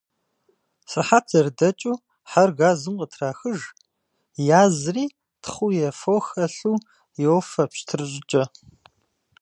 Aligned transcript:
Сыхьэт 0.91 1.25
зэрыдэкӏыу, 1.31 1.97
хьэр 2.29 2.49
газым 2.59 2.95
къытрахыж, 2.99 3.59
язри, 4.61 5.05
тхъу 5.43 5.69
е 5.87 5.89
фо 5.99 6.15
хэлъу 6.27 6.77
йофэ 7.23 7.63
пщтыр 7.71 8.01
щӏыкӏэ. 8.11 8.43